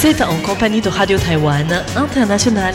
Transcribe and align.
Vous 0.00 0.06
êtes 0.06 0.20
en 0.20 0.40
compagnie 0.46 0.80
de 0.80 0.88
Radio 0.88 1.18
Taïwan 1.18 1.66
International. 1.96 2.72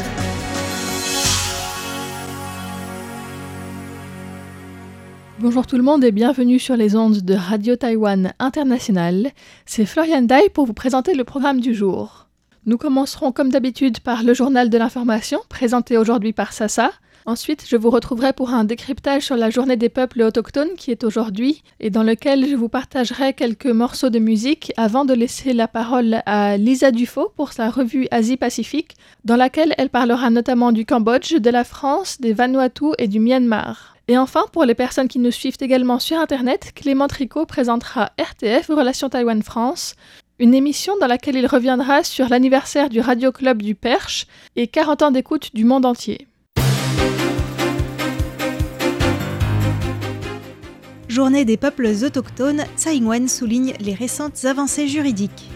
Bonjour 5.40 5.65
tout 5.65 5.78
le 5.78 5.83
monde 5.83 6.04
et 6.04 6.12
bienvenue 6.12 6.59
sur 6.59 6.76
les 6.76 6.97
ondes 6.97 7.22
de 7.22 7.33
Radio 7.33 7.78
Taïwan 7.78 8.33
International. 8.40 9.31
C'est 9.65 9.86
Florian 9.86 10.23
Dai 10.23 10.49
pour 10.54 10.65
vous 10.65 10.73
présenter 10.73 11.13
le 11.13 11.23
programme 11.23 11.62
du 11.62 11.73
jour. 11.73 12.28
Nous 12.65 12.78
commencerons 12.78 13.31
comme 13.31 13.51
d'habitude 13.51 14.01
par 14.01 14.24
le 14.24 14.33
journal 14.33 14.69
de 14.69 14.78
l'information, 14.78 15.40
présenté 15.47 15.97
aujourd'hui 15.97 16.34
par 16.34 16.52
Sasa. 16.52 16.91
Ensuite, 17.26 17.63
je 17.67 17.77
vous 17.77 17.90
retrouverai 17.90 18.34
pour 18.34 18.49
un 18.49 18.66
décryptage 18.66 19.23
sur 19.23 19.38
la 19.38 19.49
journée 19.49 19.77
des 19.77 19.88
peuples 19.88 20.23
autochtones 20.23 20.76
qui 20.77 20.91
est 20.91 21.05
aujourd'hui 21.05 21.63
et 21.80 21.90
dans 21.90 22.04
lequel 22.04 22.46
je 22.46 22.55
vous 22.55 22.68
partagerai 22.68 23.34
quelques 23.34 23.68
morceaux 23.68 24.09
de 24.09 24.20
musique 24.20 24.73
avant 24.76 25.05
de 25.05 25.13
laisser 25.13 25.54
la 25.54 25.70
parole 25.70 26.22
à 26.26 26.58
Lisa 26.58 26.91
Dufaux 26.91 27.32
pour 27.38 27.54
sa 27.54 27.70
revue 27.70 28.08
Asie-Pacifique, 28.12 28.96
dans 29.23 29.38
laquelle 29.38 29.73
elle 29.77 29.90
parlera 29.90 30.30
notamment 30.30 30.73
du 30.73 30.86
Cambodge, 30.86 31.36
de 31.36 31.49
la 31.49 31.63
France, 31.63 32.20
des 32.20 32.34
Vanuatu 32.34 32.88
et 32.98 33.08
du 33.08 33.22
Myanmar. 33.22 33.96
Et 34.10 34.18
enfin, 34.18 34.44
pour 34.52 34.66
les 34.66 34.76
personnes 34.76 35.08
qui 35.08 35.20
nous 35.20 35.32
suivent 35.32 35.58
également 35.62 35.99
sur 35.99 36.18
Internet, 36.18 36.74
Clément 36.76 37.08
Tricot 37.08 37.46
présentera 37.46 38.12
RTF 38.20 38.68
Relations 38.68 39.08
Taïwan-France, 39.08 39.96
une 40.40 40.54
émission 40.54 40.98
dans 40.99 41.08
laquelle 41.08 41.38
il 41.38 41.48
reviendra 41.48 42.04
sur 42.04 42.27
l'anniversaire 42.27 42.90
du 42.90 42.99
Radio 42.99 43.32
Club 43.32 43.62
du 43.62 43.76
Perche 43.76 44.27
et 44.58 44.68
40 44.68 45.04
ans 45.04 45.12
d'écoute 45.12 45.52
du 45.54 45.63
monde 45.63 45.85
entier. 45.85 46.27
Journée 51.13 51.45
des 51.45 51.58
peuples 51.58 51.85
autochtones, 51.85 52.63
Tsai 52.76 52.99
souligne 53.27 53.74
les 53.79 53.93
récentes 53.93 54.46
avancées 54.46 54.88
juridiques. 54.88 55.48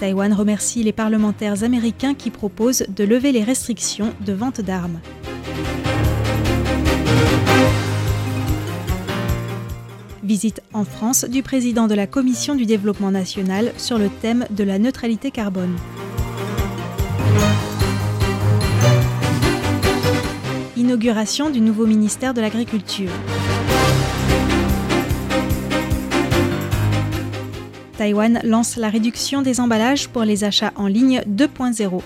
Taïwan 0.00 0.32
remercie 0.32 0.82
les 0.82 0.94
parlementaires 0.94 1.62
américains 1.62 2.14
qui 2.14 2.30
proposent 2.30 2.86
de 2.88 3.04
lever 3.04 3.32
les 3.32 3.44
restrictions 3.44 4.14
de 4.24 4.32
vente 4.32 4.62
d'armes. 4.62 4.98
Visite 10.22 10.62
en 10.72 10.86
France 10.86 11.26
du 11.26 11.42
président 11.42 11.86
de 11.86 11.94
la 11.94 12.06
Commission 12.06 12.54
du 12.54 12.64
développement 12.64 13.10
national 13.10 13.74
sur 13.76 13.98
le 13.98 14.08
thème 14.08 14.46
de 14.48 14.64
la 14.64 14.78
neutralité 14.78 15.30
carbone. 15.30 15.76
Du 20.96 21.60
nouveau 21.62 21.86
ministère 21.86 22.34
de 22.34 22.42
l'Agriculture. 22.42 23.08
Taïwan 27.96 28.40
lance 28.44 28.76
la 28.76 28.90
réduction 28.90 29.40
des 29.40 29.58
emballages 29.58 30.08
pour 30.08 30.24
les 30.24 30.44
achats 30.44 30.72
en 30.76 30.88
ligne 30.88 31.22
2.0. 31.26 32.02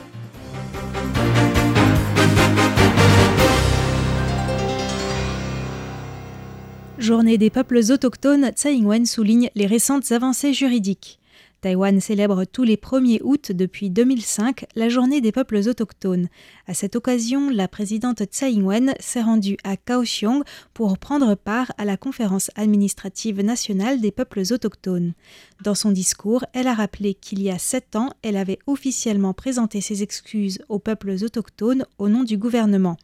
Journée 6.98 7.38
des 7.38 7.50
peuples 7.50 7.80
autochtones, 7.90 8.50
Tsai 8.52 8.74
Ing-wen 8.74 9.04
souligne 9.04 9.50
les 9.56 9.66
récentes 9.66 10.12
avancées 10.12 10.52
juridiques. 10.54 11.18
Taïwan 11.66 11.98
célèbre 11.98 12.44
tous 12.44 12.62
les 12.62 12.76
1er 12.76 13.18
août 13.24 13.50
depuis 13.50 13.90
2005 13.90 14.66
la 14.76 14.88
journée 14.88 15.20
des 15.20 15.32
peuples 15.32 15.56
autochtones. 15.66 16.28
À 16.68 16.74
cette 16.74 16.94
occasion, 16.94 17.50
la 17.50 17.66
présidente 17.66 18.22
Tsai 18.22 18.52
Ing-wen 18.52 18.94
s'est 19.00 19.22
rendue 19.22 19.56
à 19.64 19.76
Kaohsiung 19.76 20.44
pour 20.74 20.96
prendre 20.96 21.34
part 21.34 21.72
à 21.76 21.84
la 21.84 21.96
conférence 21.96 22.52
administrative 22.54 23.40
nationale 23.40 24.00
des 24.00 24.12
peuples 24.12 24.44
autochtones. 24.52 25.14
Dans 25.60 25.74
son 25.74 25.90
discours, 25.90 26.44
elle 26.52 26.68
a 26.68 26.74
rappelé 26.74 27.14
qu'il 27.14 27.42
y 27.42 27.50
a 27.50 27.58
sept 27.58 27.96
ans, 27.96 28.10
elle 28.22 28.36
avait 28.36 28.60
officiellement 28.68 29.34
présenté 29.34 29.80
ses 29.80 30.04
excuses 30.04 30.60
aux 30.68 30.78
peuples 30.78 31.16
autochtones 31.24 31.84
au 31.98 32.08
nom 32.08 32.22
du 32.22 32.38
gouvernement. 32.38 32.96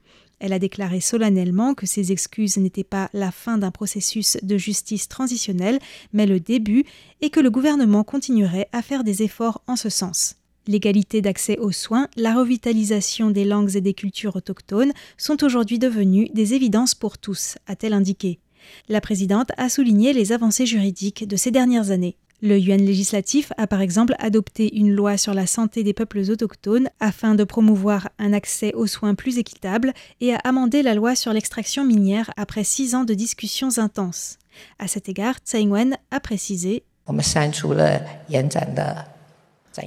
Elle 0.43 0.53
a 0.53 0.59
déclaré 0.59 1.01
solennellement 1.01 1.73
que 1.73 1.87
ces 1.87 2.11
excuses 2.11 2.57
n'étaient 2.57 2.83
pas 2.83 3.09
la 3.13 3.31
fin 3.31 3.59
d'un 3.59 3.71
processus 3.71 4.37
de 4.43 4.59
justice 4.59 5.07
transitionnelle, 5.07 5.79
mais 6.13 6.27
le 6.27 6.41
début, 6.41 6.85
et 7.21 7.31
que 7.31 7.39
le 7.39 7.49
gouvernement 7.49 8.03
continuerait 8.03 8.69
à 8.73 8.83
faire 8.83 9.05
des 9.05 9.23
efforts 9.23 9.63
en 9.69 9.77
ce 9.77 9.89
sens. 9.89 10.35
L'égalité 10.67 11.23
d'accès 11.23 11.59
aux 11.59 11.71
soins, 11.71 12.09
la 12.17 12.35
revitalisation 12.35 13.31
des 13.31 13.45
langues 13.45 13.77
et 13.77 13.81
des 13.81 13.95
cultures 13.95 14.35
autochtones 14.35 14.93
sont 15.17 15.45
aujourd'hui 15.45 15.79
devenues 15.79 16.29
des 16.35 16.55
évidences 16.55 16.97
pour 16.97 17.19
tous, 17.19 17.57
a-t-elle 17.69 17.93
indiqué. 17.93 18.41
La 18.89 19.01
présidente 19.01 19.53
a 19.59 19.69
souligné 19.69 20.13
les 20.13 20.33
avancées 20.33 20.67
juridiques 20.67 21.27
de 21.27 21.37
ces 21.37 21.53
dernières 21.53 21.93
années. 21.93 22.17
Le 22.45 22.59
yuan 22.59 22.85
législatif 22.85 23.53
a 23.57 23.69
par 23.69 23.81
exemple 23.81 24.17
adopté 24.19 24.77
une 24.77 24.91
loi 24.91 25.17
sur 25.17 25.33
la 25.33 25.47
santé 25.47 25.85
des 25.85 25.93
peuples 25.93 26.29
autochtones 26.29 26.89
afin 26.99 27.37
de 27.37 27.45
promouvoir 27.45 28.09
un 28.19 28.33
accès 28.33 28.75
aux 28.75 28.89
soins 28.89 29.15
plus 29.15 29.39
équitable 29.39 29.93
et 30.21 30.35
a 30.35 30.39
amendé 30.39 30.83
la 30.83 30.95
loi 30.95 31.15
sur 31.15 31.33
l'extraction 31.33 31.85
minière 31.85 32.33
après 32.37 32.65
six 32.65 32.97
ans 32.97 33.05
de 33.05 33.15
discussions 33.15 33.79
intenses. 33.79 34.39
À 34.81 34.89
cet 34.89 35.09
égard, 35.09 35.37
Tsai 35.39 35.61
Ing-wen 35.61 35.97
a 36.11 36.19
précisé 36.19 36.83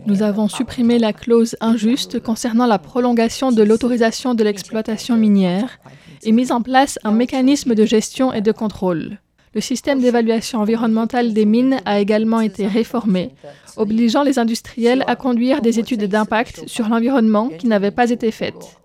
nous 0.07 0.23
avons 0.23 0.47
supprimé 0.47 0.97
la 0.97 1.13
clause 1.13 1.55
injuste 1.61 2.19
concernant 2.19 2.65
la 2.65 2.79
prolongation 2.79 3.51
de 3.51 3.61
l'autorisation 3.61 4.33
de 4.33 4.43
l'exploitation 4.43 5.15
minière 5.15 5.79
et 6.23 6.31
mis 6.31 6.51
en 6.51 6.61
place 6.61 6.97
un 7.03 7.11
mécanisme 7.11 7.75
de 7.75 7.85
gestion 7.85 8.33
et 8.33 8.41
de 8.41 8.51
contrôle. 8.51 9.19
Le 9.55 9.61
système 9.61 10.01
d'évaluation 10.01 10.59
environnementale 10.59 11.33
des 11.33 11.45
mines 11.45 11.79
a 11.85 12.01
également 12.01 12.41
été 12.41 12.67
réformé, 12.67 13.31
obligeant 13.77 14.21
les 14.21 14.37
industriels 14.37 15.05
à 15.07 15.15
conduire 15.15 15.61
des 15.61 15.79
études 15.79 16.03
d'impact 16.03 16.67
sur 16.67 16.89
l'environnement 16.89 17.47
qui 17.47 17.67
n'avaient 17.67 17.91
pas 17.91 18.09
été 18.09 18.31
faites. 18.31 18.77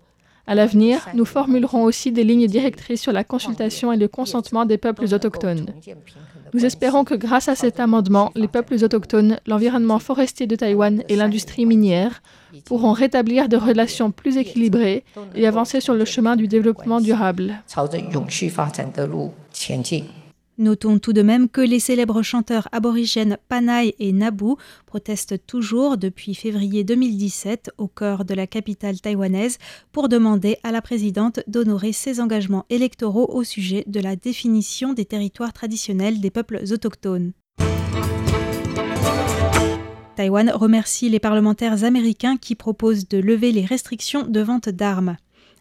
À 0.47 0.55
l'avenir, 0.55 1.09
nous 1.13 1.25
formulerons 1.25 1.83
aussi 1.83 2.13
des 2.13 2.23
lignes 2.23 2.47
directrices 2.47 3.01
sur 3.01 3.11
la 3.11 3.25
consultation 3.25 3.91
et 3.91 3.97
le 3.97 4.07
consentement 4.07 4.65
des 4.65 4.77
peuples 4.77 5.13
autochtones. 5.13 5.67
Nous 6.53 6.65
espérons 6.65 7.03
que 7.03 7.15
grâce 7.15 7.49
à 7.49 7.55
cet 7.55 7.81
amendement, 7.81 8.31
les 8.35 8.47
peuples 8.47 8.81
autochtones, 8.81 9.39
l'environnement 9.47 9.99
forestier 9.99 10.47
de 10.47 10.55
Taïwan 10.55 11.03
et 11.09 11.17
l'industrie 11.17 11.65
minière 11.65 12.21
pourront 12.63 12.93
rétablir 12.93 13.49
des 13.49 13.57
relations 13.57 14.11
plus 14.11 14.37
équilibrées 14.37 15.03
et 15.35 15.47
avancer 15.47 15.81
sur 15.81 15.95
le 15.95 16.05
chemin 16.05 16.37
du 16.37 16.47
développement 16.47 17.01
durable. 17.01 17.55
Notons 20.61 20.99
tout 20.99 21.11
de 21.11 21.23
même 21.23 21.49
que 21.49 21.59
les 21.59 21.79
célèbres 21.79 22.21
chanteurs 22.21 22.69
aborigènes 22.71 23.39
Panay 23.49 23.95
et 23.97 24.11
Nabu 24.11 24.53
protestent 24.85 25.47
toujours 25.47 25.97
depuis 25.97 26.35
février 26.35 26.83
2017 26.83 27.71
au 27.79 27.87
cœur 27.87 28.25
de 28.25 28.35
la 28.35 28.45
capitale 28.45 29.01
taïwanaise 29.01 29.57
pour 29.91 30.07
demander 30.07 30.57
à 30.61 30.71
la 30.71 30.83
présidente 30.83 31.39
d'honorer 31.47 31.93
ses 31.93 32.19
engagements 32.21 32.67
électoraux 32.69 33.27
au 33.33 33.43
sujet 33.43 33.83
de 33.87 33.99
la 33.99 34.15
définition 34.15 34.93
des 34.93 35.05
territoires 35.05 35.51
traditionnels 35.51 36.21
des 36.21 36.29
peuples 36.29 36.61
autochtones. 36.71 37.31
Taïwan 40.15 40.51
remercie 40.51 41.09
les 41.09 41.19
parlementaires 41.19 41.83
américains 41.83 42.37
qui 42.37 42.53
proposent 42.53 43.07
de 43.07 43.17
lever 43.17 43.51
les 43.51 43.65
restrictions 43.65 44.27
de 44.27 44.41
vente 44.41 44.69
d'armes. 44.69 45.17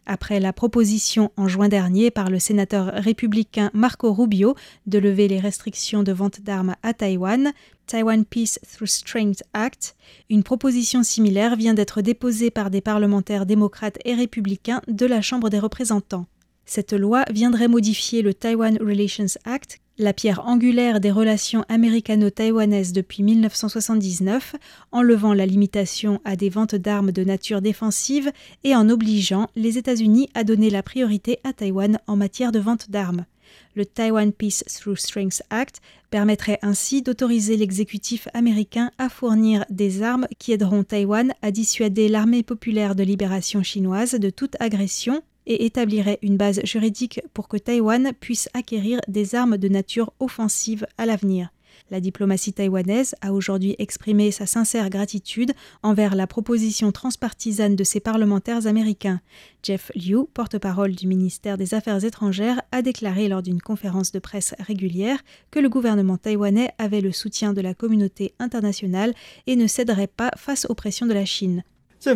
Après 0.07 0.41
la 0.41 0.53
proposition 0.53 1.31
en 1.37 1.47
juin 1.47 1.69
dernier 1.69 2.11
par 2.11 2.31
le 2.31 2.39
sénateur 2.39 2.93
républicain 2.95 3.71
Marco 3.75 4.13
Rubio 4.13 4.55
de 4.87 4.99
lever 4.99 5.29
les 5.29 5.39
restrictions 5.39 6.03
de 6.03 6.13
vente 6.13 6.41
d'armes 6.41 6.75
à 6.83 6.95
Taïwan, 6.95 7.53
Taiwan 7.87 8.25
Peace 8.25 8.59
Through 8.73 8.89
Strength 8.89 9.43
Act, 9.53 9.97
une 10.29 10.43
proposition 10.43 11.03
similaire 11.03 11.57
vient 11.57 11.75
d'être 11.75 12.03
déposée 12.03 12.51
par 12.51 12.71
des 12.71 12.81
parlementaires 12.81 13.47
démocrates 13.47 13.99
et 14.05 14.15
républicains 14.15 14.83
de 14.89 15.07
la 15.07 15.23
Chambre 15.23 15.51
des 15.51 15.59
représentants. 15.59 16.27
Cette 16.73 16.93
loi 16.93 17.25
viendrait 17.33 17.67
modifier 17.67 18.23
le 18.23 18.33
Taiwan 18.33 18.79
Relations 18.81 19.27
Act 19.45 19.81
la 19.99 20.13
pierre 20.13 20.47
angulaire 20.47 21.01
des 21.01 21.11
relations 21.11 21.65
américano-taïwanaises 21.69 22.93
depuis 22.93 23.25
1979, 23.25 24.55
en 24.93 25.03
levant 25.03 25.35
la 25.35 25.47
limitation 25.47 26.21
à 26.25 26.37
des 26.37 26.49
ventes 26.49 26.77
d'armes 26.77 27.11
de 27.11 27.25
nature 27.25 27.61
défensive 27.61 28.31
et 28.63 28.77
en 28.77 28.89
obligeant 28.89 29.49
les 29.57 29.79
États-Unis 29.79 30.29
à 30.35 30.45
donner 30.45 30.71
la 30.71 30.85
priorité 30.85 31.41
à 31.43 31.53
Taïwan 31.53 31.99
en 32.07 32.15
matière 32.15 32.53
de 32.53 32.61
vente 32.61 32.89
d'armes. 32.89 33.27
Le 33.75 33.85
Taiwan 33.85 34.33
Peace 34.33 34.63
Through 34.69 34.97
Strength 34.97 35.43
Act 35.51 35.81
permettrait 36.11 36.61
ainsi 36.63 37.03
d'autoriser 37.03 37.57
l'exécutif 37.57 38.29
américain 38.33 38.93
à 38.97 39.09
fournir 39.09 39.65
des 39.71 40.03
armes 40.03 40.29
qui 40.39 40.53
aideront 40.53 40.85
Taïwan 40.85 41.35
à 41.43 41.51
dissuader 41.51 42.07
l'armée 42.09 42.45
populaire 42.45 42.95
de 42.95 43.03
libération 43.03 43.65
chinoise 43.65 44.13
de 44.15 44.31
toute 44.31 44.55
agression 44.61 45.25
et 45.47 45.65
établirait 45.65 46.19
une 46.23 46.37
base 46.37 46.61
juridique 46.65 47.21
pour 47.35 47.49
que 47.49 47.57
Taïwan 47.57 48.13
puisse 48.19 48.49
acquérir 48.55 49.01
des 49.09 49.35
armes 49.35 49.59
de 49.59 49.69
nature 49.69 50.13
offensive 50.21 50.87
à 50.99 51.07
l'avenir. 51.07 51.51
La 51.91 52.01
diplomatie 52.01 52.53
taïwanaise 52.53 53.17
a 53.21 53.33
aujourd'hui 53.33 53.75
exprimé 53.79 54.31
sa 54.31 54.47
sincère 54.47 54.91
gratitude 54.91 55.53
envers 55.83 56.15
la 56.15 56.29
proposition 56.29 56.93
transpartisane 56.93 57.75
de 57.75 57.85
ses 57.85 57.99
parlementaires 57.99 58.67
américains. 58.67 59.21
Jeff 59.63 59.91
Liu, 59.97 60.25
porte-parole 60.33 60.93
du 60.93 61.09
ministère 61.09 61.59
des 61.59 61.75
Affaires 61.75 62.05
étrangères, 62.05 62.63
a 62.71 62.83
déclaré 62.83 63.29
lors 63.29 63.43
d'une 63.43 63.61
conférence 63.61 64.13
de 64.13 64.21
presse 64.21 64.55
régulière 64.61 65.19
que 65.51 65.59
le 65.59 65.69
gouvernement 65.69 66.17
taïwanais 66.17 66.71
avait 66.79 67.01
le 67.01 67.13
soutien 67.13 67.53
de 67.53 67.61
la 67.61 67.75
communauté 67.75 68.35
internationale 68.39 69.13
et 69.49 69.57
ne 69.57 69.67
céderait 69.67 70.07
pas 70.07 70.31
face 70.37 70.67
aux 70.69 70.75
pressions 70.75 71.07
de 71.07 71.15
la 71.15 71.25
Chine. 71.25 71.65
Le 72.03 72.15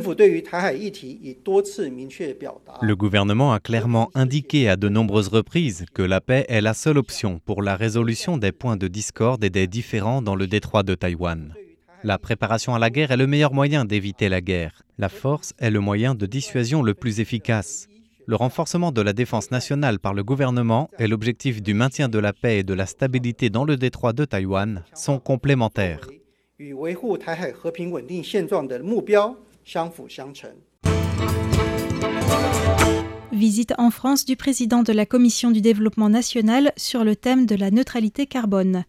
gouvernement 2.95 3.53
a 3.53 3.61
clairement 3.61 4.11
indiqué 4.15 4.71
à 4.71 4.77
de 4.77 4.89
nombreuses 4.89 5.29
reprises 5.29 5.85
que 5.93 6.01
la 6.01 6.23
paix 6.23 6.47
est 6.49 6.63
la 6.63 6.73
seule 6.73 6.97
option 6.97 7.39
pour 7.45 7.63
la 7.63 7.77
résolution 7.77 8.39
des 8.39 8.53
points 8.53 8.79
de 8.79 8.89
discorde 8.89 9.45
et 9.45 9.51
des 9.51 9.67
différends 9.67 10.23
dans 10.23 10.37
le 10.37 10.47
détroit 10.47 10.85
de 10.85 10.95
Taïwan. 10.95 11.53
La 12.03 12.19
préparation 12.19 12.75
à 12.75 12.79
la 12.79 12.89
guerre 12.89 13.11
est 13.11 13.19
le 13.19 13.27
meilleur 13.27 13.53
moyen 13.53 13.85
d'éviter 13.85 14.31
la 14.31 14.41
guerre. 14.41 14.85
La 14.97 15.11
force 15.11 15.53
est 15.59 15.71
le 15.71 15.81
moyen 15.81 16.15
de 16.15 16.25
dissuasion 16.25 16.83
le 16.83 16.95
plus 16.95 17.21
efficace. 17.21 17.87
Le 18.27 18.37
renforcement 18.37 18.91
de 18.91 19.03
la 19.03 19.13
défense 19.13 19.51
nationale 19.51 19.99
par 19.99 20.15
le 20.15 20.25
gouvernement 20.25 20.89
et 20.99 21.09
l'objectif 21.09 21.63
du 21.63 21.75
maintien 21.75 22.09
de 22.09 22.19
la 22.19 22.33
paix 22.33 22.61
et 22.61 22.63
de 22.63 22.73
la 22.73 22.87
stabilité 22.87 23.51
dans 23.51 23.65
le 23.65 23.77
détroit 23.77 24.15
de 24.15 24.25
Taïwan 24.25 24.83
sont 24.95 25.19
complémentaires. 25.19 26.09
Visite 33.33 33.75
en 33.79 33.91
France 33.91 34.25
du 34.25 34.37
président 34.37 34.83
de 34.83 34.93
la 34.93 35.07
Commission 35.07 35.51
du 35.51 35.61
développement 35.61 36.09
national 36.09 36.73
sur 36.77 37.03
le 37.03 37.17
thème 37.17 37.47
de 37.47 37.55
la 37.55 37.71
neutralité 37.71 38.27
carbone. 38.27 38.85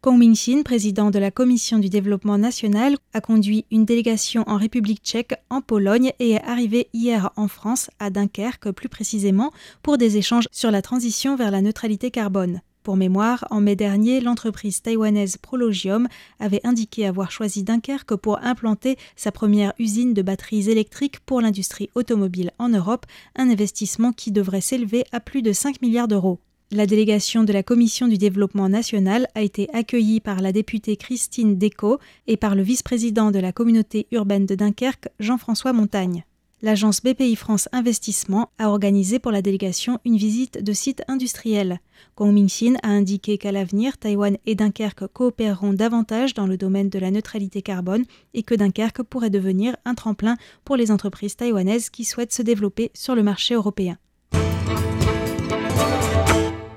Kong 0.00 0.18
Ming-shin, 0.18 0.62
président 0.64 1.10
de 1.10 1.18
la 1.20 1.30
Commission 1.30 1.78
du 1.78 1.88
développement 1.88 2.36
national, 2.36 2.96
a 3.14 3.20
conduit 3.20 3.66
une 3.70 3.84
délégation 3.84 4.42
en 4.48 4.56
République 4.56 5.02
tchèque, 5.04 5.34
en 5.48 5.60
Pologne 5.60 6.12
et 6.18 6.30
est 6.30 6.42
arrivé 6.42 6.88
hier 6.92 7.30
en 7.36 7.46
France, 7.46 7.88
à 8.00 8.10
Dunkerque 8.10 8.72
plus 8.72 8.88
précisément, 8.88 9.52
pour 9.82 9.98
des 9.98 10.16
échanges 10.16 10.48
sur 10.50 10.72
la 10.72 10.82
transition 10.82 11.36
vers 11.36 11.52
la 11.52 11.62
neutralité 11.62 12.10
carbone. 12.10 12.62
Pour 12.82 12.96
mémoire, 12.96 13.46
en 13.50 13.60
mai 13.60 13.76
dernier, 13.76 14.20
l'entreprise 14.20 14.82
taïwanaise 14.82 15.36
Prologium 15.36 16.08
avait 16.40 16.60
indiqué 16.64 17.06
avoir 17.06 17.30
choisi 17.30 17.62
Dunkerque 17.62 18.16
pour 18.16 18.42
implanter 18.42 18.96
sa 19.14 19.30
première 19.30 19.72
usine 19.78 20.14
de 20.14 20.22
batteries 20.22 20.68
électriques 20.68 21.20
pour 21.20 21.40
l'industrie 21.40 21.90
automobile 21.94 22.50
en 22.58 22.68
Europe, 22.68 23.06
un 23.36 23.48
investissement 23.48 24.12
qui 24.12 24.32
devrait 24.32 24.60
s'élever 24.60 25.04
à 25.12 25.20
plus 25.20 25.42
de 25.42 25.52
5 25.52 25.80
milliards 25.80 26.08
d'euros. 26.08 26.40
La 26.72 26.86
délégation 26.86 27.44
de 27.44 27.52
la 27.52 27.62
Commission 27.62 28.08
du 28.08 28.18
développement 28.18 28.68
national 28.68 29.28
a 29.36 29.42
été 29.42 29.68
accueillie 29.72 30.20
par 30.20 30.40
la 30.40 30.50
députée 30.50 30.96
Christine 30.96 31.58
Déco 31.58 32.00
et 32.26 32.36
par 32.36 32.56
le 32.56 32.62
vice-président 32.62 33.30
de 33.30 33.38
la 33.38 33.52
communauté 33.52 34.08
urbaine 34.10 34.46
de 34.46 34.56
Dunkerque, 34.56 35.08
Jean-François 35.20 35.72
Montagne 35.72 36.24
l'agence 36.62 37.02
BPI 37.02 37.36
France 37.36 37.68
Investissement 37.72 38.50
a 38.58 38.70
organisé 38.70 39.18
pour 39.18 39.32
la 39.32 39.42
délégation 39.42 39.98
une 40.04 40.16
visite 40.16 40.62
de 40.62 40.72
site 40.72 41.02
industriel. 41.08 41.80
Gong 42.16 42.32
Mingxin 42.32 42.74
a 42.82 42.88
indiqué 42.88 43.36
qu'à 43.36 43.52
l'avenir, 43.52 43.98
Taïwan 43.98 44.38
et 44.46 44.54
Dunkerque 44.54 45.06
coopéreront 45.08 45.72
davantage 45.72 46.34
dans 46.34 46.46
le 46.46 46.56
domaine 46.56 46.88
de 46.88 46.98
la 46.98 47.10
neutralité 47.10 47.62
carbone 47.62 48.04
et 48.32 48.44
que 48.44 48.54
Dunkerque 48.54 49.02
pourrait 49.02 49.30
devenir 49.30 49.76
un 49.84 49.94
tremplin 49.94 50.36
pour 50.64 50.76
les 50.76 50.90
entreprises 50.90 51.36
taïwanaises 51.36 51.90
qui 51.90 52.04
souhaitent 52.04 52.32
se 52.32 52.42
développer 52.42 52.90
sur 52.94 53.14
le 53.14 53.22
marché 53.22 53.54
européen. 53.54 53.98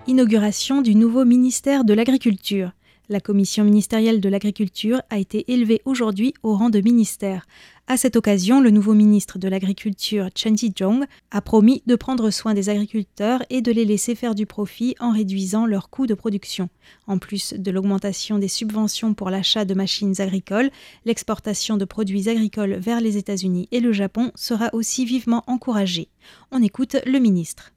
Inauguration 0.07 0.81
du 0.81 0.95
nouveau 0.95 1.25
ministère 1.25 1.83
de 1.83 1.93
l'Agriculture. 1.93 2.71
La 3.07 3.19
commission 3.19 3.63
ministérielle 3.63 4.19
de 4.19 4.30
l'Agriculture 4.30 5.00
a 5.12 5.19
été 5.19 5.52
élevée 5.54 5.80
aujourd'hui 5.86 6.34
au 6.42 6.56
rang 6.56 6.72
de 6.72 6.81
ministère. 6.81 7.46
À 7.86 7.98
cette 7.98 8.16
occasion, 8.16 8.62
le 8.62 8.72
nouveau 8.72 8.94
ministre 8.94 9.38
de 9.38 9.48
l'Agriculture, 9.48 10.30
Chen 10.34 10.57
Ji-jong, 10.57 11.06
a 11.30 11.42
promis 11.42 11.84
de 11.86 11.96
prendre 11.96 12.31
soin 12.31 12.56
des 12.56 12.69
agriculteurs 12.69 13.44
et 13.52 13.62
de 13.62 13.72
les 13.72 13.86
laisser 13.86 14.16
faire 14.16 14.34
du 14.34 14.48
profit 14.48 14.96
en 15.00 15.12
réduisant 15.12 15.68
leurs 15.68 15.92
coûts 15.92 16.07
de 16.07 16.16
production. 16.16 16.68
En 17.06 17.19
plus 17.19 17.54
de 17.54 17.69
l'augmentation 17.69 18.40
des 18.40 18.48
subventions 18.48 19.13
pour 19.13 19.30
l'achat 19.30 19.66
de 19.66 19.75
machines 19.75 20.19
agricoles, 20.19 20.72
l'exportation 21.06 21.78
de 21.78 21.86
produits 21.86 22.28
agricoles 22.28 22.74
vers 22.74 23.02
les 23.02 23.18
États-Unis 23.18 23.68
et 23.72 23.81
le 23.81 23.94
Japon 23.94 24.31
sera 24.34 24.72
aussi 24.74 25.06
vivement 25.06 25.44
encouragée. 25.46 26.10
On 26.52 26.63
écoute 26.63 26.98
le 27.06 27.19
ministre. 27.19 27.72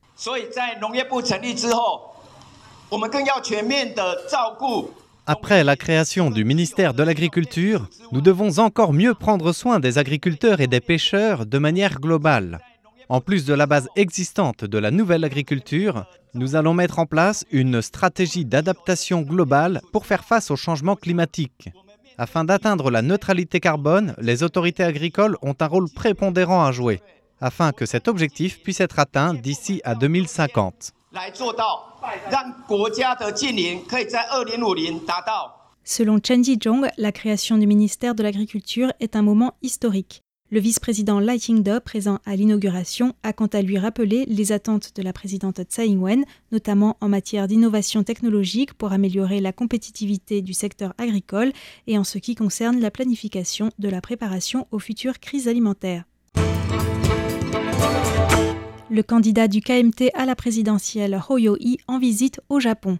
Après 5.31 5.63
la 5.63 5.77
création 5.77 6.31
du 6.31 6.43
ministère 6.43 6.95
de 6.95 7.03
l'Agriculture, 7.03 7.87
nous 8.13 8.23
devons 8.23 8.61
encore 8.61 8.95
mieux 8.95 9.13
prendre 9.13 9.53
soin 9.53 9.79
des 9.79 9.99
agriculteurs 9.99 10.63
et 10.63 10.69
des 10.69 10.81
pêcheurs 10.81 11.45
de 11.45 11.59
manière 11.59 12.01
globale. 12.01 12.61
En 13.11 13.21
plus 13.21 13.45
de 13.45 13.53
la 13.53 13.67
base 13.67 13.91
existante 13.95 14.65
de 14.65 14.79
la 14.79 14.91
nouvelle 14.91 15.25
agriculture, 15.25 16.07
nous 16.33 16.57
allons 16.57 16.73
mettre 16.73 16.99
en 16.99 17.05
place 17.05 17.45
une 17.53 17.83
stratégie 17.83 18.47
d'adaptation 18.47 19.21
globale 19.21 19.83
pour 19.93 20.07
faire 20.07 20.25
face 20.25 20.51
au 20.51 20.57
changement 20.57 20.97
climatique. 20.97 21.69
Afin 22.17 22.45
d'atteindre 22.45 22.91
la 22.91 23.03
neutralité 23.03 23.61
carbone, 23.61 24.15
les 24.19 24.43
autorités 24.43 24.83
agricoles 24.83 25.37
ont 25.43 25.55
un 25.61 25.67
rôle 25.67 25.91
prépondérant 25.91 26.65
à 26.65 26.73
jouer, 26.73 27.03
afin 27.39 27.73
que 27.73 27.85
cet 27.85 28.09
objectif 28.09 28.63
puisse 28.63 28.81
être 28.81 28.99
atteint 28.99 29.35
d'ici 29.35 29.83
à 29.85 29.95
2050. 29.95 30.95
Selon 35.84 36.19
Chen 36.20 36.44
Ji-jong, 36.44 36.88
la 36.99 37.12
création 37.12 37.56
du 37.56 37.66
ministère 37.66 38.14
de 38.14 38.22
l'Agriculture 38.22 38.93
est 39.00 39.16
un 39.16 39.22
moment 39.22 39.55
historique. 39.62 40.22
Le 40.50 40.60
vice-président 40.60 41.19
Lai 41.19 41.38
Ching-de, 41.38 41.78
présent 41.78 42.19
à 42.26 42.37
l'inauguration, 42.37 43.14
a 43.22 43.32
quant 43.32 43.46
à 43.46 43.62
lui 43.62 43.78
rappelé 43.78 44.26
les 44.26 44.52
attentes 44.52 44.94
de 44.96 45.02
la 45.02 45.14
présidente 45.14 45.62
Tsai 45.62 45.87
Ing-wen, 45.87 46.25
notamment 46.52 46.99
en 47.00 47.08
matière 47.08 47.49
d'innovation 47.49 48.02
technologique 48.02 48.75
pour 48.75 48.93
améliorer 48.93 49.40
la 49.40 49.52
compétitivité 49.52 50.43
du 50.43 50.52
secteur 50.52 50.93
agricole 50.99 51.52
et 51.87 51.96
en 51.96 52.05
ce 52.05 52.19
qui 52.19 52.34
concerne 52.34 52.81
la 52.81 52.90
planification 52.90 53.70
de 53.78 53.88
la 53.88 54.02
préparation 54.02 54.66
aux 54.72 54.78
futures 54.78 55.20
crises 55.20 55.49
alimentaires 55.49 56.05
le 58.90 59.02
candidat 59.02 59.49
du 59.49 59.61
KMT 59.61 60.11
à 60.14 60.25
la 60.25 60.35
présidentielle 60.35 61.20
Hoyo-i 61.29 61.79
en 61.88 61.99
visite 61.99 62.40
au 62.49 62.58
Japon. 62.58 62.99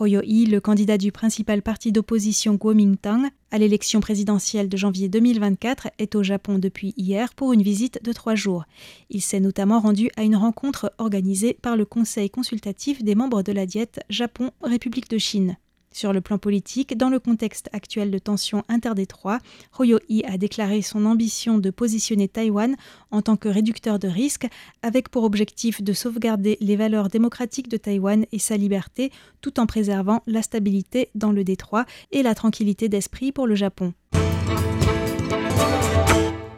Hoyo-i, 0.00 0.46
le 0.46 0.60
candidat 0.60 0.96
du 0.96 1.12
principal 1.12 1.60
parti 1.60 1.92
d'opposition 1.92 2.56
Kuomintang 2.56 3.28
à 3.50 3.58
l'élection 3.58 4.00
présidentielle 4.00 4.68
de 4.68 4.76
janvier 4.76 5.08
2024, 5.08 5.88
est 5.98 6.14
au 6.14 6.22
Japon 6.22 6.58
depuis 6.58 6.94
hier 6.96 7.34
pour 7.34 7.52
une 7.52 7.62
visite 7.62 8.02
de 8.02 8.12
trois 8.12 8.36
jours. 8.36 8.64
Il 9.10 9.20
s'est 9.20 9.40
notamment 9.40 9.80
rendu 9.80 10.10
à 10.16 10.22
une 10.22 10.36
rencontre 10.36 10.92
organisée 10.98 11.54
par 11.54 11.76
le 11.76 11.84
Conseil 11.84 12.30
consultatif 12.30 13.02
des 13.02 13.14
membres 13.14 13.42
de 13.42 13.52
la 13.52 13.66
Diète 13.66 14.00
Japon-République 14.08 15.10
de 15.10 15.18
Chine. 15.18 15.56
Sur 15.98 16.12
le 16.12 16.20
plan 16.20 16.38
politique, 16.38 16.96
dans 16.96 17.08
le 17.08 17.18
contexte 17.18 17.68
actuel 17.72 18.12
de 18.12 18.18
tensions 18.20 18.62
interdétroits, 18.68 19.40
Hoyo-i 19.80 20.22
a 20.26 20.38
déclaré 20.38 20.80
son 20.80 21.04
ambition 21.04 21.58
de 21.58 21.70
positionner 21.70 22.28
Taïwan 22.28 22.76
en 23.10 23.20
tant 23.20 23.36
que 23.36 23.48
réducteur 23.48 23.98
de 23.98 24.06
risques, 24.06 24.46
avec 24.82 25.08
pour 25.08 25.24
objectif 25.24 25.82
de 25.82 25.92
sauvegarder 25.92 26.56
les 26.60 26.76
valeurs 26.76 27.08
démocratiques 27.08 27.68
de 27.68 27.76
Taïwan 27.76 28.26
et 28.30 28.38
sa 28.38 28.56
liberté, 28.56 29.10
tout 29.40 29.58
en 29.58 29.66
préservant 29.66 30.22
la 30.28 30.42
stabilité 30.42 31.08
dans 31.16 31.32
le 31.32 31.42
détroit 31.42 31.84
et 32.12 32.22
la 32.22 32.36
tranquillité 32.36 32.88
d'esprit 32.88 33.32
pour 33.32 33.48
le 33.48 33.56
Japon. 33.56 33.92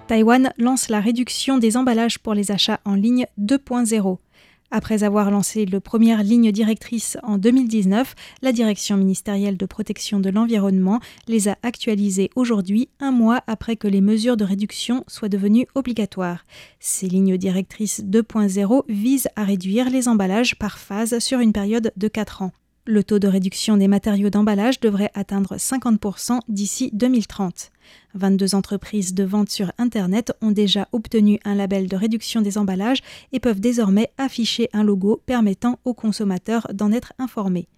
Taïwan 0.07 0.53
lance 0.59 0.91
la 0.91 1.01
réduction 1.01 1.57
des 1.57 1.79
emballages 1.79 2.19
pour 2.19 2.35
les 2.35 2.51
achats 2.51 2.81
en 2.85 2.95
ligne 2.95 3.25
2.0. 3.41 4.19
Après 4.73 5.03
avoir 5.03 5.33
lancé 5.33 5.67
le 5.67 5.81
première 5.81 6.23
ligne 6.23 6.53
directrice 6.53 7.19
en 7.25 7.39
2019, 7.39 8.15
la 8.43 8.53
Direction 8.53 8.97
ministérielle 8.97 9.57
de 9.57 9.67
protection 9.67 10.21
de 10.21 10.31
l'environnement 10.31 11.01
les 11.27 11.49
a 11.49 11.57
actualisées 11.63 12.31
aujourd'hui, 12.37 12.89
un 13.01 13.11
mois 13.11 13.43
après 13.49 13.75
que 13.75 13.89
les 13.89 14.01
mesures 14.01 14.37
de 14.37 14.45
réduction 14.45 15.03
soient 15.09 15.29
devenues 15.29 15.67
obligatoires. 15.75 16.45
Ces 16.79 17.09
lignes 17.09 17.37
directrices 17.37 18.05
2.0 18.05 18.85
visent 18.89 19.29
à 19.35 19.45
réduire 19.45 19.91
les 19.91 20.07
emballages 20.07 20.57
par 20.57 20.79
phase 20.79 21.19
sur 21.19 21.41
une 21.41 21.53
période 21.53 21.93
de 21.97 22.09
4 22.09 22.43
ans. 22.43 22.53
Le 22.87 23.05
taux 23.05 23.19
de 23.19 23.29
réduction 23.29 23.77
des 23.77 23.89
matériaux 23.89 24.31
d'emballage 24.31 24.81
devrait 24.81 25.11
atteindre 25.13 25.57
50% 25.57 26.41
d'ici 26.49 26.89
2030. 26.95 27.71
22 28.15 28.55
entreprises 28.55 29.13
de 29.13 29.23
vente 29.23 29.51
sur 29.51 29.71
Internet 29.77 30.33
ont 30.41 30.51
déjà 30.51 30.89
obtenu 30.93 31.39
un 31.45 31.55
label 31.55 31.89
de 31.89 31.97
réduction 31.97 32.41
des 32.41 32.57
emballages 32.57 33.03
et 33.33 33.39
peuvent 33.39 33.61
désormais 33.61 34.11
afficher 34.17 34.71
un 34.73 34.83
logo 34.83 35.23
permettant 35.27 35.79
aux 35.85 35.93
consommateurs 35.93 36.69
d'en 36.73 36.91
être 36.91 37.13
informés. 37.19 37.69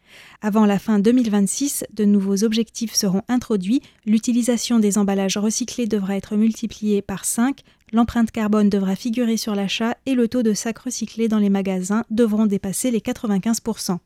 Avant 0.40 0.66
la 0.66 0.78
fin 0.78 1.00
2026, 1.00 1.85
de 1.92 2.04
nouveaux 2.04 2.44
objectifs 2.44 2.94
seront 2.94 3.23
introduits, 3.28 3.82
l'utilisation 4.06 4.78
des 4.78 4.99
emballages 4.99 5.37
recyclés 5.37 5.87
devra 5.88 6.16
être 6.16 6.37
multipliée 6.37 7.02
par 7.02 7.25
5, 7.25 7.62
l'empreinte 7.92 8.30
carbone 8.30 8.71
devra 8.71 8.94
figurer 8.94 9.37
sur 9.37 9.56
l'achat 9.56 9.97
et 10.06 10.14
le 10.14 10.28
taux 10.28 10.44
de 10.44 10.54
sacs 10.54 10.78
recyclés 10.78 11.26
dans 11.26 11.38
les 11.38 11.50
magasins 11.50 12.04
devront 12.11 12.47
dépasser 12.47 12.92
les 12.92 13.00
95%. 13.00 13.99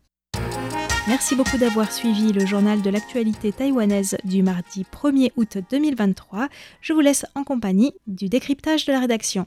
Merci 1.09 1.37
beaucoup 1.37 1.57
d'avoir 1.57 1.93
suivi 1.93 2.33
le 2.33 2.45
journal 2.47 2.83
de 2.83 2.91
l'actualité 2.91 3.53
taïwanaise 3.53 4.17
du 4.25 4.43
mardi 4.43 4.85
1er 4.93 5.31
août 5.37 5.59
2023. 5.71 6.49
Je 6.81 6.93
vous 6.93 7.01
laisse 7.01 7.25
en 7.37 7.45
compagnie 7.45 7.93
du 8.09 8.29
décryptage 8.29 8.87
de 8.87 8.93
la 8.93 8.99
rédaction. 8.99 9.47